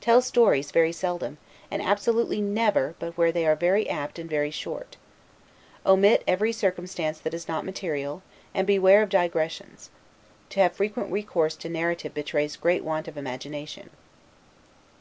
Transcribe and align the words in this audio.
Tell 0.00 0.22
stories 0.22 0.70
very 0.70 0.92
seldom, 0.92 1.38
and 1.72 1.82
absolutely 1.82 2.40
never 2.40 2.94
but 3.00 3.18
where 3.18 3.32
they 3.32 3.44
are 3.48 3.56
very 3.56 3.88
apt 3.90 4.16
and 4.16 4.30
very 4.30 4.52
short. 4.52 4.96
Omit 5.84 6.22
every 6.24 6.52
circumstance 6.52 7.18
that 7.18 7.34
is 7.34 7.48
not 7.48 7.64
material, 7.64 8.22
and 8.54 8.64
beware 8.64 9.02
of 9.02 9.08
digressions. 9.08 9.90
To 10.50 10.60
have 10.60 10.74
frequent 10.76 11.10
recourse 11.10 11.56
to 11.56 11.68
narrative 11.68 12.14
betrays 12.14 12.54
great 12.54 12.84
want 12.84 13.08
of 13.08 13.16
imagination. 13.18 13.90